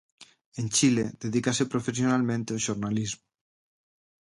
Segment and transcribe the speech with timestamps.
[0.59, 3.25] En Chile dedícase profesionalmente ao xornalismo.